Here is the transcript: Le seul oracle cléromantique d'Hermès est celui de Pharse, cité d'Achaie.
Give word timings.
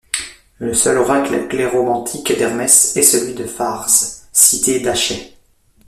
Le 0.57 0.73
seul 0.73 0.97
oracle 0.97 1.47
cléromantique 1.47 2.35
d'Hermès 2.35 2.97
est 2.97 3.03
celui 3.03 3.35
de 3.35 3.43
Pharse, 3.45 4.27
cité 4.33 4.79
d'Achaie. 4.79 5.33